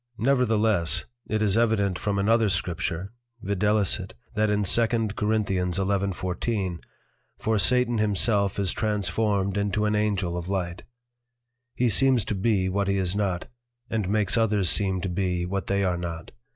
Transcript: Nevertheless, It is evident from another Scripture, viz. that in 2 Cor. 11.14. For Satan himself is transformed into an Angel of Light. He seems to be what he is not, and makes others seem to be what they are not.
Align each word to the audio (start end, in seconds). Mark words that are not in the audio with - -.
Nevertheless, 0.17 1.05
It 1.27 1.43
is 1.43 1.55
evident 1.55 1.99
from 1.99 2.17
another 2.17 2.49
Scripture, 2.49 3.13
viz. 3.39 3.99
that 4.33 4.49
in 4.49 4.63
2 4.63 4.87
Cor. 4.87 5.29
11.14. 5.29 6.83
For 7.37 7.59
Satan 7.59 7.97
himself 7.99 8.57
is 8.57 8.71
transformed 8.71 9.57
into 9.57 9.85
an 9.85 9.93
Angel 9.95 10.35
of 10.37 10.49
Light. 10.49 10.81
He 11.75 11.87
seems 11.87 12.25
to 12.25 12.33
be 12.33 12.67
what 12.67 12.87
he 12.87 12.97
is 12.97 13.15
not, 13.15 13.45
and 13.91 14.09
makes 14.09 14.39
others 14.39 14.71
seem 14.71 15.01
to 15.01 15.09
be 15.09 15.45
what 15.45 15.67
they 15.67 15.83
are 15.83 15.97
not. 15.99 16.31